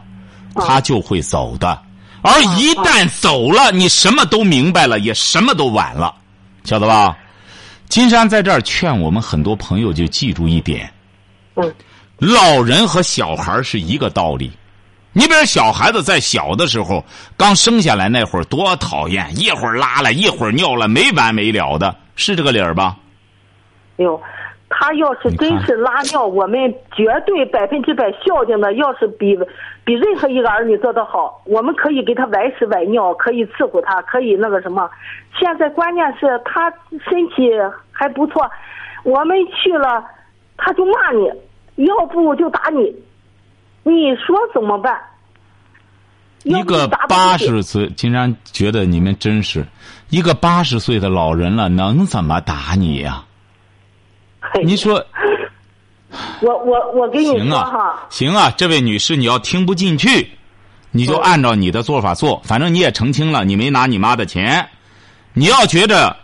[0.54, 1.80] 啊他就会走的。
[2.22, 6.14] 而一旦走了，你什么都明白了，也什么都晚了，
[6.64, 7.18] 晓得吧？
[7.92, 10.90] 金山在这儿劝我们很多朋友就记住一点：
[11.56, 11.74] 嗯
[12.20, 14.50] 老人和小孩是一个道理。
[15.12, 17.04] 你比如小孩子在小的时候
[17.36, 22.96] 刚生下来那会儿多讨厌，一会儿拉了，一会儿尿了，没完没了的，是这个理儿吧？
[23.98, 24.22] 哎呦，
[24.72, 29.38] 他要是真是拉尿，我们绝对百分之百孝敬的，要是比
[29.84, 34.90] 比任何一个儿女做得好，我们可以给他崴屎崴尿，可以伺候他，可以那个什么。
[35.40, 36.72] 现在关键是他
[37.10, 37.52] 身体
[37.92, 38.50] 还不错，
[39.04, 40.04] 我们去了，
[40.58, 42.96] 他就骂你，要不就打你，
[43.84, 45.00] 你说怎么办？
[46.44, 49.64] 一个八十岁，竟然觉得你们真是
[50.10, 53.31] 一个八十岁的老人了，能怎么打你呀、嘿
[54.64, 55.04] 你说
[56.42, 60.30] 我我我跟你行啊说哈，，行啊，这位女士，你要听不进去，
[60.92, 62.42] 你就嗯按照你的做法做。
[62.44, 64.68] 反正你也澄清了，你没拿你妈的钱。
[65.34, 66.16] 你要觉着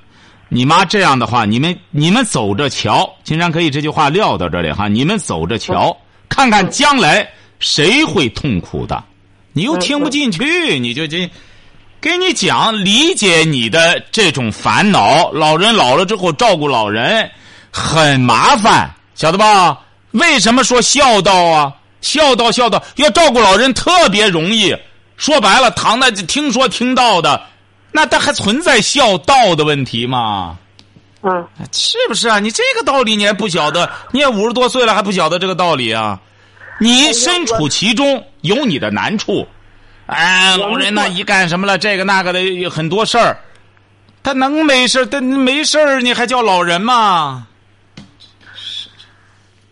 [0.49, 3.09] 你妈这样的话，你们你们走着瞧。
[3.23, 5.95] 金山可以这句话撂到这里哈，你们走着瞧，
[6.27, 9.01] 看看将来谁会痛苦的。
[9.53, 11.29] 你又听不进去，你就这。
[11.99, 15.31] 给你讲，理解你的这种烦恼。
[15.31, 17.29] 老人老了之后照顾老人
[17.77, 19.77] 很麻烦，晓得吧？
[20.11, 21.71] 为什么说孝道啊？
[22.01, 24.75] 孝道孝道，要照顾老人特别容易。
[25.15, 27.39] 说白了，唐代听说听到的，
[27.91, 30.57] 那他还存在孝道的问题吗？
[31.21, 32.39] 嗯，是不是啊？
[32.39, 33.89] 你这个道理你还不晓得？
[34.11, 36.19] 你也五十多岁了还不晓得这个道理啊？
[36.79, 39.47] 你身处其中有你的难处。
[40.07, 43.37] 哎，老人呢，一干什么了，这个那个的有很多事儿，
[44.23, 45.05] 他能没事儿？
[45.05, 47.45] 他没事儿，你还叫老人吗？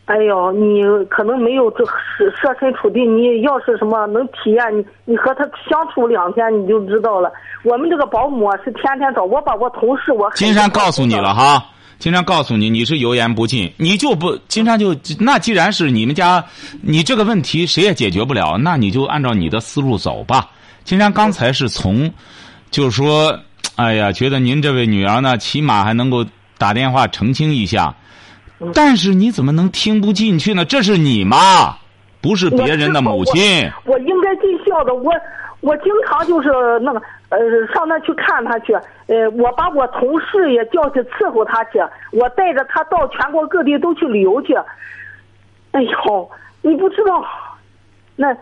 [0.05, 7.31] 哎呦，你可能没有这设设身处地，你要是什么能体验，你你和他相处两天你就知道了。
[7.63, 11.65] 我们这个保姆啊是天天找，我把我同事我金山告诉你了哈，
[11.97, 16.45] 金山告诉你你是油盐不进，你就不金山就那既然是你们家，
[16.83, 20.51] 你这个问题谁也解决不了，那你就按照你的思路走吧。
[20.83, 22.11] 金山刚才是从，
[22.69, 23.39] 就是说，
[23.75, 26.23] 哎呀，觉得您这位女儿呢，起码还能够
[26.59, 27.95] 打电话澄清一下，
[28.73, 30.63] 但是你怎么能听不进去呢？
[30.63, 31.75] 这是你妈，
[32.21, 33.69] 不是别人的母亲。
[33.85, 35.11] 我我应该尽孝的，我
[35.59, 37.39] 我经常就是那个呃
[37.73, 38.73] 上那去看他去，
[39.07, 41.79] 呃我把我同事也叫去伺候他去，
[42.11, 44.55] 我带着他到全国各地都去旅游去。
[45.71, 47.25] 哎呦，你不知道，
[48.15, 48.33] 那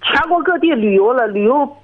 [0.00, 1.76] 全国各地旅游了，旅游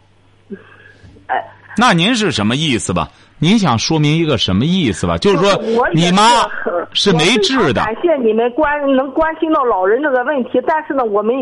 [1.27, 1.45] 哎，
[1.77, 3.11] 那您是什么意思吧？
[3.41, 5.17] 您想说明一个什么意思吧？
[5.19, 6.23] 就是说你妈
[6.65, 11.35] 是是没治的感谢你们关能关心到老人这个问题，但是呢，我们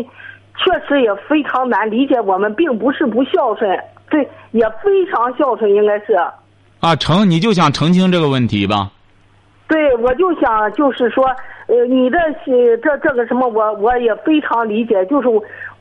[0.57, 3.77] 确实也非常难理解，我们并不是不孝顺，
[4.09, 6.13] 对，也非常孝顺，应该是。
[6.79, 8.91] 啊，成你就想澄清这个问题吧？
[9.67, 11.25] 对，我就想就是说，
[11.67, 15.27] 呃，你的是这这个什么，我我也非常理解，就是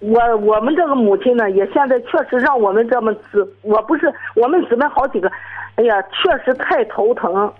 [0.00, 5.30] 我我们这个母亲呢，也现在确实让我们这么姊，我不是我们姊妹好几个，
[5.76, 7.50] 哎呀，确实太头疼。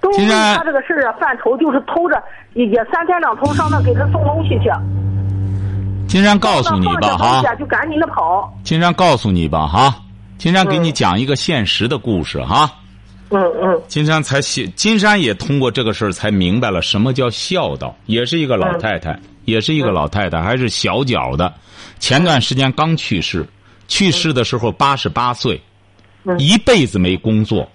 [0.00, 2.20] 都为金山他这个事儿啊犯愁，就是偷着
[2.54, 4.68] 也也三天两头上那给他送东西去，
[6.08, 8.52] 金山告诉你吧，哈就赶紧的跑。
[8.64, 9.94] 金山告诉你吧，哈，
[10.38, 12.68] 金山给你讲一个现实的故事，哈。
[13.30, 21.52] 嗯嗯金山才写，金山也通过这个事儿才明白了什么叫孝道，也是一个老太太，也是一个老太太，还是小脚的，
[21.98, 23.46] 前段时间刚去世，
[23.88, 25.60] 去世的时候八十八岁，
[26.38, 27.70] 一辈子没工作，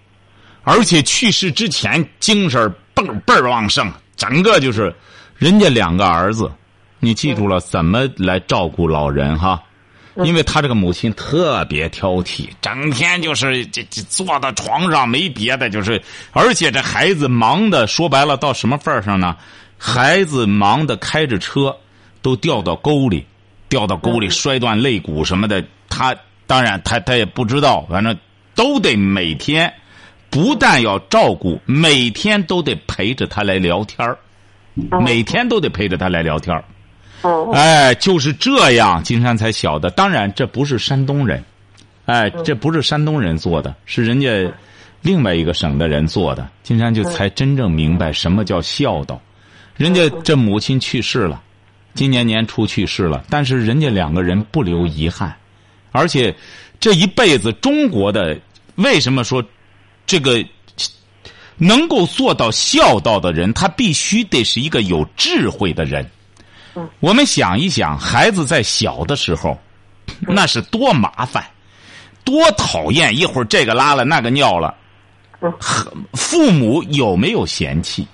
[0.63, 4.93] 而且去世之前精神倍儿倍儿旺盛，整个就是，
[5.37, 6.51] 人家两个儿子，
[6.99, 9.61] 你记住了怎么来照顾老人哈。
[10.23, 16.01] 因为他这个母亲特别挑剔，整天就是这这坐到床上没别的，就是
[16.31, 19.37] 而且这孩子忙的说白了到什么份儿上呢？
[19.77, 21.75] 孩子忙的开着车
[22.21, 23.25] 都掉到沟里，
[23.69, 25.63] 掉到沟里摔断肋骨什么的。
[25.89, 28.17] 他当然他他也不知道，反正
[28.55, 29.71] 都得每天
[30.29, 34.17] 不但要照顾，每天都得陪着他来聊天儿
[35.01, 36.63] 每天都得陪着他来聊天儿
[37.23, 39.89] 哦哎，就是这样，金山才晓得。
[39.89, 41.43] 当然，这不是山东人，
[42.05, 44.29] 哎，这不是山东人做的，是人家
[45.01, 46.47] 另外一个省的人做的。
[46.61, 49.19] 金山就才真正明白什么叫孝道。
[49.77, 51.41] 人家这母亲去世了，
[51.93, 55.35] 今年年初去世了，但是人家两个人不留遗憾，
[55.91, 56.35] 而且
[56.79, 58.37] 这一辈子中国的
[58.75, 59.43] 为什么说
[60.05, 60.43] 这个
[61.57, 66.09] 能够做到孝道的人，他必须得是一个有智慧的人。
[66.99, 69.59] 我们想一想，孩子在小的时候，
[70.21, 71.43] 那是多麻烦，
[72.23, 73.17] 多讨厌！
[73.17, 74.75] 一会儿这个拉了，那个尿了，
[75.39, 78.07] 呵父母有没有嫌弃？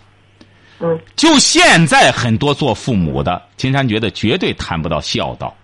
[0.83, 5.55] 嗯，就现在很多做父母的，金山觉得绝对谈不到孝道，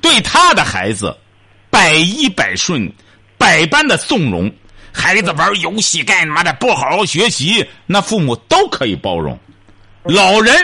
[0.00, 1.14] 对他的孩子
[1.68, 2.90] 百依百顺，
[3.36, 4.50] 百般的纵容。
[4.92, 9.38] 孩子玩游戏干嘛的，不好好学习，那父母都可以包容。
[10.04, 10.54] 老人。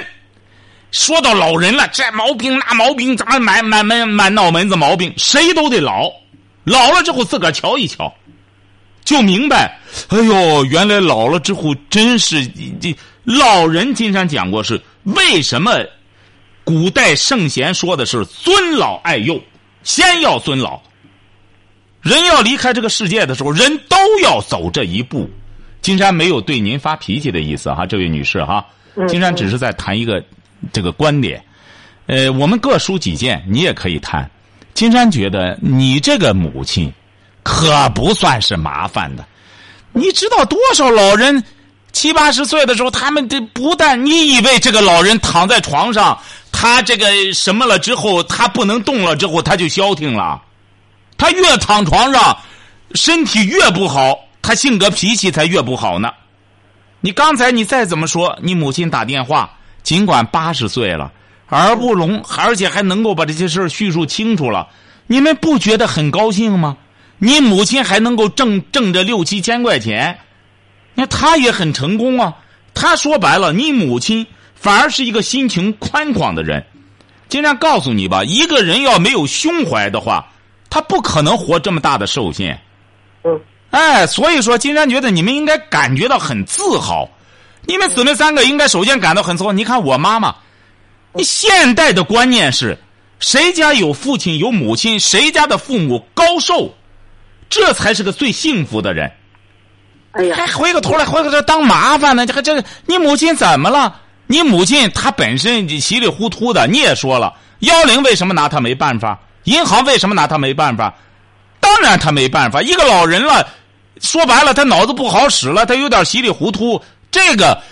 [0.91, 5.13] 说到老人了，这毛病那毛病，怎么满满满满脑门子毛病？
[5.19, 6.11] 谁都得老，
[6.65, 8.11] 老了之后自个儿瞧一瞧，
[9.05, 9.79] 就明白。
[10.09, 12.47] 哎呦，原来老了之后真是
[12.81, 12.97] 这
[13.29, 13.95] 老人。
[13.95, 15.71] 金山讲过是为什么？
[16.65, 19.41] 古代圣贤说的是尊老爱幼，
[19.83, 20.81] 先要尊老。
[22.01, 25.29] 人要离开这个世界的时候，人都要走这一步。
[25.83, 28.65] 金山没有对您发脾气的意思哈，这位女士哈。
[29.07, 30.25] 金山只是在谈一个。
[30.73, 31.41] 这个观点，
[32.07, 34.29] 呃，我们各抒己见，你也可以谈。
[34.75, 36.93] 金山觉得你这个母亲
[37.45, 39.25] 可不算是麻烦的。
[39.93, 41.41] 你知道多少老人
[41.93, 46.19] 七八十岁的时候，他们这不但你以为这个老人躺在床上，
[46.53, 50.41] 他这个什么了之后，他不能动了之后，他就消停了。
[51.17, 52.39] 他越躺床上，
[52.95, 56.13] 身体越不好，他性格脾气才越不好呢。
[57.01, 59.51] 你刚才你再怎么说，你母亲打电话。
[59.85, 61.11] 尽管八十岁了，
[61.49, 64.69] 耳不聋，而且还能够把这些事叙述清楚了，
[65.07, 66.77] 你们不觉得很高兴吗？
[67.17, 70.19] 你母亲还能够挣挣着六七千块钱，
[70.99, 72.35] 那他也很成功啊。
[72.75, 76.67] 他说白了，你母亲反而是一个心情宽广的人。
[77.29, 80.29] 经常告诉你吧，一个人要没有胸怀的话，
[80.69, 82.61] 他不可能活这么大的寿限。
[83.23, 87.09] 嗯，哎，所以说，金山觉得你们应该感觉到很自豪。
[87.65, 89.53] 你们姊妹三个应该首先感到很自豪。
[89.53, 90.35] 你看我妈妈，
[91.13, 92.77] 你现代的观念是，
[93.21, 96.75] 谁家有父亲有母亲，谁家的父母高寿，
[97.49, 99.13] 这才是个最幸福的人。
[100.19, 102.27] 哎呀，还回过头来回过头当麻烦呢？
[102.27, 104.01] 这还这你母亲怎么了？
[104.27, 109.19] 你母亲她本身稀里糊涂的，你也说了，幺零为什么拿她没办法？
[109.45, 110.93] 银行为什么拿她没办法？
[111.61, 112.61] 当然她没办法。
[112.61, 113.47] 一个老人了，
[114.01, 116.83] 说白了，他脑子不好使了，他有点稀里糊涂。
[117.11, 117.63] 这个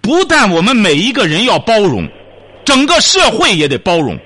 [0.00, 2.08] 不但我们每一个人要包容，
[2.64, 4.18] 整个社会也得包容。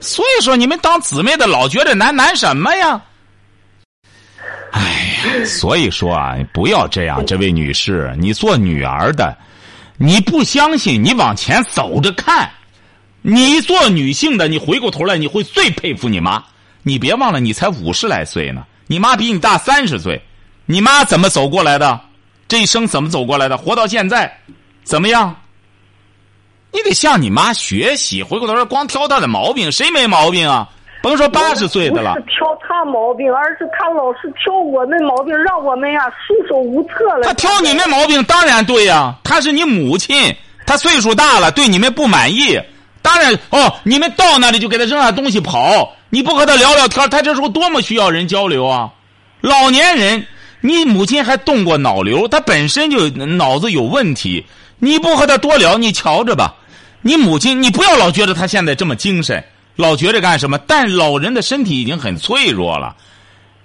[0.00, 3.00] 所以说，你们当姊妹的老觉得难难什么呀？
[4.72, 5.09] 哎，
[5.46, 9.36] 所以说啊，不要这样，这位女士，你做女儿的，
[9.96, 12.50] 你不相信，你往前走着看。
[13.22, 16.42] 你做女性的，你回过头来，你会最佩服你妈。
[16.82, 20.20] 你别忘了，你才五十来岁呢，你妈比你大三十岁，
[20.64, 22.00] 你妈怎么走过来的？
[22.48, 23.58] 这一生怎么走过来的？
[23.58, 24.34] 活到现在，
[24.82, 25.36] 怎么样？
[26.72, 28.22] 你得向你妈学习。
[28.22, 30.68] 回过头来光挑她的毛病，谁没毛病啊？
[31.02, 37.22] 甭说八十岁的了不是，挑他毛病，而是他老是挑我们毛病，让我们呀束手无策了。
[37.22, 40.34] 他挑你们毛病，当然对呀、他是你母亲，
[40.66, 42.60] 他岁数大了，对你们不满意。
[43.02, 48.90] 当然哦，你们到那里就给他扔下东西跑，你不和他聊聊天，他这时候多么需要人交流啊！
[49.40, 50.26] 老年人，
[50.60, 54.44] 你母亲还动过脑瘤，他本身就脑子有问题，
[54.78, 56.54] 你不和他多聊，你瞧着吧。
[57.00, 59.42] 你母亲，你不要老觉得她现在这么精神，
[59.80, 60.58] 老觉着干什么？
[60.58, 62.94] 但老人的身体已经很脆弱了。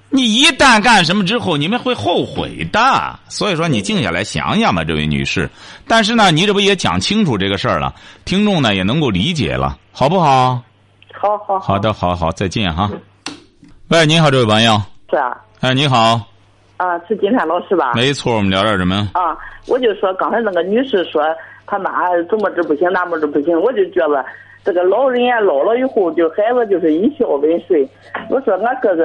[0.10, 3.20] 你一旦干什么之后，你们会后悔的。
[3.28, 5.50] 所以说，你静下来想想吧，这位女士。
[5.88, 7.94] 但是呢，你这不也讲清楚这个事儿了？
[8.24, 10.62] 听众呢也能够理解了，好不好？
[11.14, 12.90] 好好好的，好好，再见哈。
[13.90, 14.82] 喂，你好，这位朋友。
[15.10, 16.22] 是啊哎，你好，
[16.78, 17.94] 啊，是金山老师吧？
[17.96, 19.10] 没错，我们聊点什么？
[19.14, 19.36] 啊，
[19.68, 21.24] 我就说刚才那个女士说
[21.66, 21.92] 她妈
[22.30, 24.24] 怎么这不行那么这不行，我就觉得
[24.66, 27.88] 这个老人呀老了以后，就孩子就是一孝为顺。
[28.30, 29.04] 我说俺哥哥，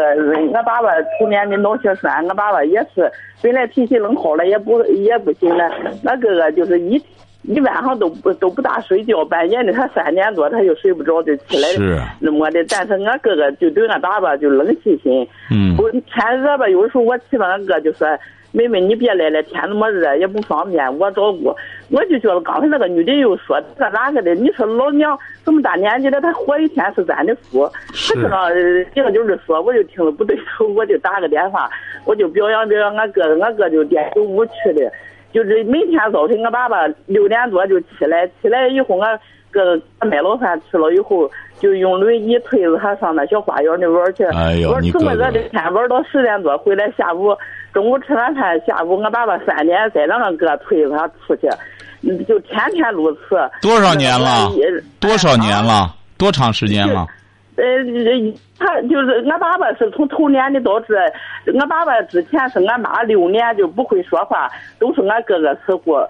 [0.55, 0.89] 俺爸爸
[1.19, 5.71] 童年的脑血栓，俺爸爸也是本来脾气能好了也不也不行了，
[6.05, 7.01] 俺哥哥就是一。
[7.45, 12.63] 一晚上都不都不大睡觉，半夜的他三点多他就睡不着，就起来是那么的。
[12.69, 18.07] 但是俺哥哥就对俺爸爸就冷细心，嗯我天热吧，有时候我气愤俺哥就说
[18.53, 21.55] ：“妹妹，你别来了，天那么热也不方便，我照顾。”
[21.91, 24.35] 我就觉得刚才那个女的又说这那个的？
[24.35, 27.69] 你说老娘这么大年纪了，她活一天是咱的福。
[27.93, 31.69] 是她这样硬就是说，我就听了不对头，我就打个电话，
[32.05, 34.93] 我就表扬表扬俺哥，俺哥就点头无趣的，
[35.33, 39.19] 就是每天早晨俺爸爸六点多就起来，起来以后俺
[39.51, 41.29] 哥哥买了饭吃了以后，
[41.61, 44.25] 就用轮椅推着他上那小花园里玩去。
[44.25, 47.37] 哎呦我你哥哥这么热的天玩到十点多回来，下午
[47.73, 51.49] 中午吃完饭，下午俺爸爸三点再让俺哥推着他出去，
[52.03, 53.21] 嗯就天天如此。
[53.63, 54.51] 多少年了？
[54.99, 55.55] 多少年？
[55.55, 55.95] 啊了？
[56.19, 57.07] 多长时间了？
[57.57, 57.65] 呃，
[58.59, 60.95] 他就是俺爸爸是从头年的导致，
[61.59, 64.49] 俺爸爸之前是俺妈六年就不会说话，
[64.79, 66.07] 都是俺哥哥伺候。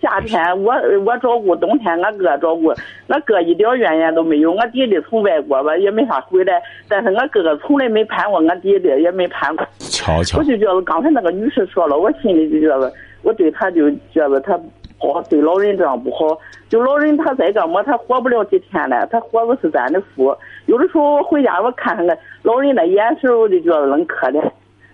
[0.00, 0.72] 夏天我
[1.04, 2.72] 我照顾，冬天俺哥照顾，
[3.08, 4.54] 俺哥一点怨言都没有。
[4.56, 9.66] 俺弟弟从外国吧也没法回来，但是俺哥哥从来没攀过俺弟弟，也没攀过。
[9.78, 12.92] 瞧瞧我，就觉得刚才那个女士说了，我心里就觉得，
[13.22, 16.38] 我对她就觉得她不好，对老人这样不好。
[16.68, 20.36] 就老人他再干么，他活不了几天了，他活的是咱的福。
[20.66, 24.42] 有的时候我回家我看看那老人的眼神，我就觉得能可怜。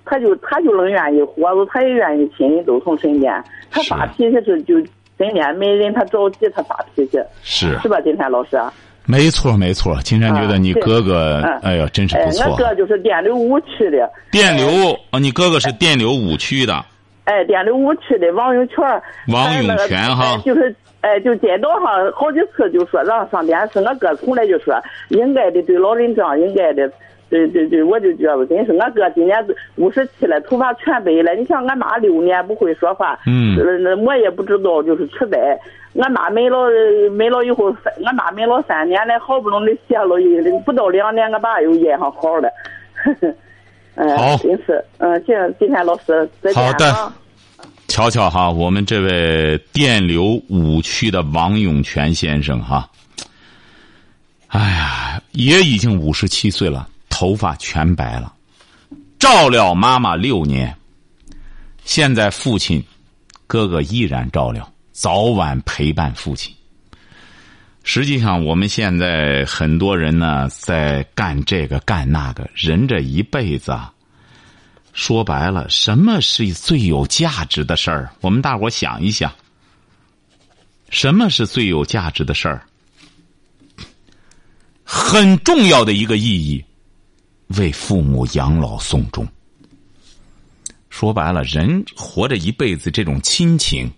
[0.05, 3.43] 他就他就能愿意活着，他也愿意亲人都从身边。
[3.71, 4.77] 他发脾气是就
[5.17, 8.01] 身边没人，他着急他发脾气，是是吧？
[8.03, 8.73] 金山老师啊？
[9.07, 9.97] 没错没错。
[10.03, 12.57] 金山觉得你哥哥嗯，哎呀，真是哎不，错俺。
[12.57, 14.11] 哥就是电流五区的。
[14.31, 14.67] 电流，
[15.11, 16.85] 哦你哥哥是电流五区的。
[17.25, 19.03] 哎，电流五区的王永全儿，
[19.33, 24.75] 王永全哈哎就是哎，就街道上好几次就说让上电视，我哥从来就说
[25.09, 26.91] 应该的，对老人这样应该的。
[27.31, 29.45] 对对对，我就觉得真是我哥今年
[29.77, 31.35] 五十七了，头发全白了。
[31.35, 33.57] 你像俺妈六年不会说话，嗯
[34.05, 35.59] 我也不知道，就是痴呆。
[36.01, 36.69] 俺妈没了
[37.13, 42.49] 没了以后，俺妈没了三年了，好不容易歇了一不到两年，俺爸又验上好了。
[43.95, 44.37] 哎，好。
[44.39, 46.93] 真是，嗯，今今天老师再见好的。
[46.93, 47.15] 啊
[47.87, 52.91] 瞧瞧哈，我们这位电流五区的王永全先生哈，
[54.49, 58.33] 哎呀，也已经五十七岁了，头发全白了，
[59.19, 60.75] 照料妈妈六年，
[61.85, 62.83] 现在父亲
[63.47, 66.53] 哥哥依然照料，早晚陪伴父亲。
[67.87, 73.93] 实际上，我们现在很多人呢，在干这个干那个，人这一辈子啊。
[74.95, 78.11] 说白了，什么是最有价值的事儿？
[78.21, 79.31] 我们大伙想一想，
[80.89, 82.67] 什么是最有价值的事儿？
[84.83, 86.65] 很重要的一个意义，
[87.59, 89.29] 为父母养老送终。
[90.89, 93.91] 说白了，人活着一辈子，这种亲情，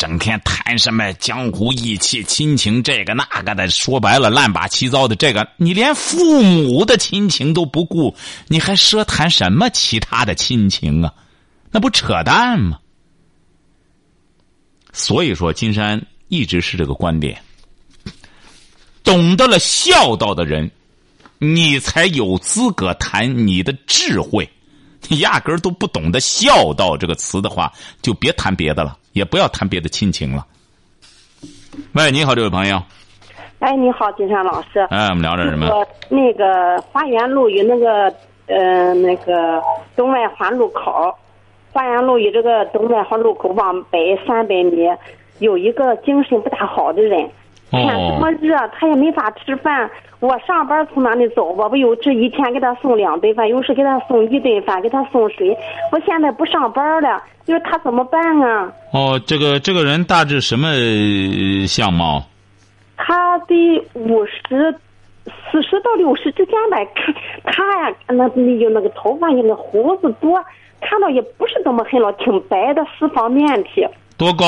[0.00, 5.14] 整天谈什么江湖义气、亲情这个那个的，说白了乱八七糟的。
[5.14, 8.16] 这个你连父母的亲情都不顾，
[8.48, 11.12] 你还奢谈什么其他的亲情啊？
[11.70, 12.78] 那不扯淡吗？
[14.90, 17.42] 所以说，金山一直是这个观点：
[19.04, 20.70] 懂得了孝道的人，
[21.36, 24.50] 你才有资格谈你的智慧。
[25.08, 27.70] 你压根儿都不懂得“孝道”这个词的话，
[28.00, 30.46] 就别谈别的了，也不要谈别的亲情了。
[31.94, 32.82] 喂，你好，这位朋友。
[33.60, 34.80] 哎，你好，金山老师。
[34.90, 35.68] 哎，我们聊点什么？
[35.68, 38.12] 我那个花园路与那个
[38.46, 39.62] 呃那个
[39.94, 41.14] 东外环路口，
[41.72, 44.88] 花园路与这个东外环路口往北三百米，
[45.38, 47.30] 有一个精神不大好的人，
[47.70, 49.90] 天这么热，他也没法吃饭。
[50.20, 55.56] 我上班从哪里走，我不有这一天给他送两顿饭，有时给他送一顿饭，给他送水。
[55.90, 58.70] 我现在不上班了，你说他怎么办啊？
[58.92, 62.22] 哦，这个这个人大致什么呃相貌？
[62.98, 64.74] 他得五十、
[65.24, 66.76] 四十到六十之间吧。
[66.94, 67.14] 看
[67.54, 70.38] 他呀，那有那个头发，有那胡子多，
[70.82, 73.86] 看到也不是怎么黑了，挺白的，四方面皮。
[74.18, 74.44] 多高？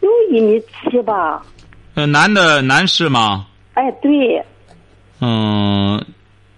[0.00, 1.42] 有一米七吧。
[2.00, 3.44] 呃，男的男士吗？
[3.74, 4.42] 哎，对。
[5.20, 6.02] 嗯，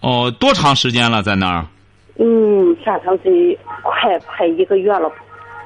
[0.00, 1.66] 哦，多长时间了在那儿？
[2.16, 5.10] 嗯，反正得快快一个月了。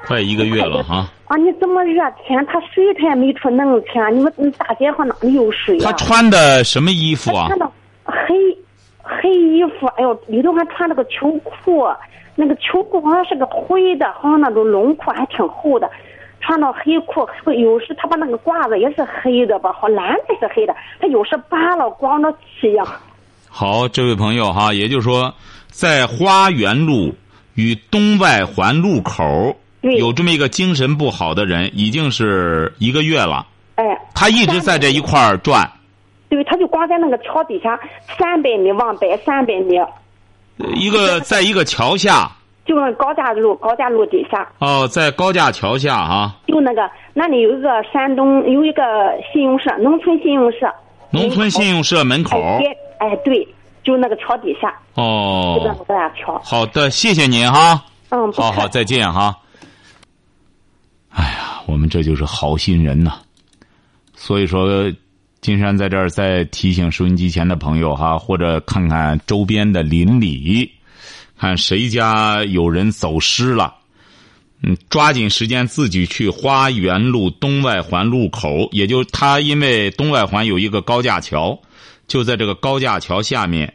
[0.07, 1.07] 快一个月了哈。
[1.27, 4.09] 啊，你这么热天，他水他也没处弄去啊！
[4.09, 5.85] 你说大街上哪里有水啊？
[5.85, 7.49] 他穿的什么衣服啊？
[7.49, 7.70] 穿的
[8.05, 8.35] 黑
[9.03, 11.87] 黑衣服，哎呦，里头还穿了个秋裤，
[12.35, 15.91] 那个秋裤好像是个灰的，好像那种绒裤还挺厚的。
[16.47, 22.85] 穿到黑裤，有时他把那个褂子也是黑的吧，好蓝的是黑的，他有时扒了光着漆呀。
[23.49, 25.35] 好，这位朋友哈，也就是说，
[25.69, 27.13] 在花园路
[27.55, 33.45] 与东外环路口有这么一个精神不好的人，已经是一个月了。
[33.75, 33.85] 哎，
[34.15, 35.69] 他一直在这一块儿转。
[36.29, 37.77] 对，他就光在那个桥底下，
[38.17, 39.75] 三百米往北，三百米。
[40.77, 42.31] 一个在一个桥下。
[42.67, 44.47] 就那高架路，高架路底下。
[44.59, 46.37] 哦，在高架桥下啊。
[46.49, 48.83] 就那个，那里有一个山东有一个
[49.33, 50.67] 信用社，农村信用社。
[51.11, 52.43] 农村信用社门口。
[52.99, 53.47] 哎，对，
[53.85, 54.75] 就那个桥底下。
[54.95, 55.59] 哦。
[55.61, 56.41] 就那个高架桥。
[56.43, 57.85] 好的，谢谢您哈。
[58.11, 58.33] 嗯。
[58.33, 59.37] 好好，再见哈。
[61.11, 63.12] 哎呀，我们这就是好心人呐。
[64.14, 64.93] 所以说，
[65.41, 70.69] 金山在这儿再提醒收音机前的朋友哈，或者看看周边的邻里。
[71.39, 73.74] 看谁家有人走失了，
[74.62, 81.61] 嗯，抓紧时间自己去花园路东外环路口，也就他因为东外环有一个高架桥，
[82.09, 83.74] 就在这个高架桥下面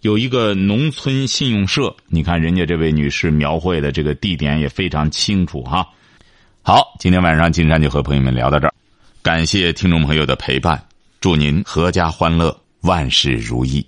[0.00, 1.94] 有一个农村信用社。
[2.08, 5.86] 你看人家这位女士描绘的这个地点也非常清楚哈。
[6.62, 8.74] 好，今天晚上金山就和朋友们聊到这儿，
[9.22, 10.84] 感谢听众朋友的陪伴，
[11.20, 13.86] 祝您阖家欢乐，万事如意。